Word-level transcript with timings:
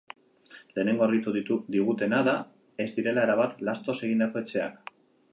Lehenengo 0.77 1.03
argitu 1.07 1.33
digutena 1.75 2.21
da 2.27 2.33
ez 2.85 2.87
direla 2.95 3.25
erabat 3.27 3.61
lastoz 3.69 3.95
egindako 4.09 4.43
etxeak. 4.45 4.93